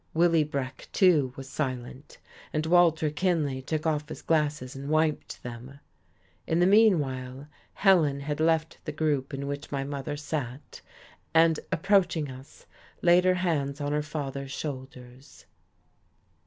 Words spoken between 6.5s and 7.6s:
the meanwhile